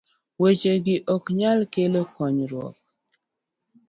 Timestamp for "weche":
0.41-0.73